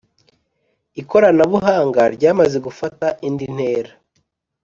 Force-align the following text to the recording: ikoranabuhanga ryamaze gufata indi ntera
ikoranabuhanga 1.01 2.01
ryamaze 2.15 2.57
gufata 2.65 3.07
indi 3.27 3.45
ntera 3.55 3.91